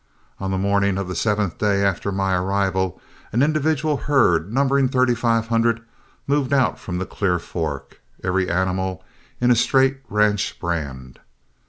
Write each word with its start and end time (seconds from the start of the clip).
On 0.39 0.49
the 0.49 0.57
morning 0.57 0.97
of 0.97 1.07
the 1.07 1.13
seventh 1.13 1.59
day 1.59 1.85
after 1.85 2.11
my 2.11 2.33
arrival, 2.33 2.99
an 3.31 3.43
individual 3.43 3.97
herd, 3.97 4.51
numbering 4.51 4.87
thirty 4.87 5.13
five 5.13 5.45
hundred, 5.49 5.79
moved 6.25 6.53
out 6.53 6.79
from 6.79 6.97
the 6.97 7.05
Clear 7.05 7.37
Fork, 7.37 8.01
every 8.23 8.49
animal 8.49 9.03
in 9.39 9.49
the 9.51 9.55
straight 9.55 9.99
ranch 10.09 10.59
brand. 10.59 11.19